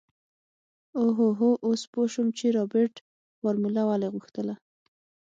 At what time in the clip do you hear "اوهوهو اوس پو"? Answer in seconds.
1.01-2.01